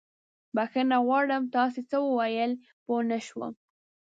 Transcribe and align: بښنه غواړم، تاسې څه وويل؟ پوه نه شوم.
بښنه 0.55 0.97
غواړم، 1.05 1.43
تاسې 1.55 1.81
څه 1.89 1.97
وويل؟ 2.07 2.51
پوه 2.85 3.01
نه 3.09 3.19
شوم. 3.27 3.53